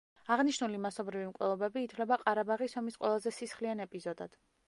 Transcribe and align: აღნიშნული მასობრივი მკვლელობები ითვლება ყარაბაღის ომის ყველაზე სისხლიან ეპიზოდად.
აღნიშნული 0.35 0.79
მასობრივი 0.85 1.25
მკვლელობები 1.33 1.83
ითვლება 1.87 2.17
ყარაბაღის 2.23 2.75
ომის 2.83 2.99
ყველაზე 3.03 3.35
სისხლიან 3.41 3.87
ეპიზოდად. 3.89 4.35